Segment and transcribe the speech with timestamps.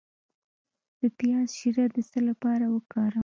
[0.99, 3.19] د پیاز شیره د څه لپاره وکاروم؟